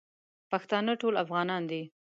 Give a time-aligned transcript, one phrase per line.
[0.51, 1.81] پښتانه ټول افغانان دي